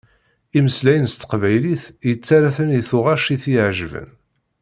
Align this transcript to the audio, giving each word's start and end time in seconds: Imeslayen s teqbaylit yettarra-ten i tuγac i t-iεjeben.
Imeslayen 0.57 1.07
s 1.11 1.13
teqbaylit 1.15 1.83
yettarra-ten 2.09 2.69
i 2.79 2.81
tuγac 2.89 3.25
i 3.35 3.37
t-iεjeben. 3.41 4.09